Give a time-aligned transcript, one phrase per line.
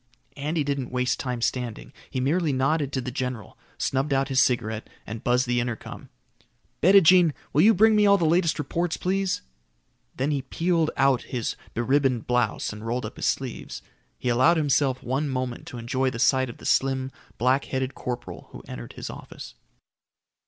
[0.35, 1.93] Andy didn't waste time standing.
[2.09, 6.09] He merely nodded to the general, snubbed out his cigarette, and buzzed the intercom.
[6.81, 9.43] "Bettijean, will you bring me all the latest reports, please?"
[10.17, 13.83] Then he peeled out of his be ribboned blouse and rolled up his sleeves.
[14.17, 18.47] He allowed himself one moment to enjoy the sight of the slim, black headed corporal
[18.53, 19.53] who entered his office.